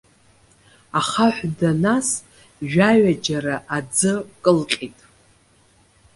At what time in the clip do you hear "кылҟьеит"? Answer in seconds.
4.43-4.97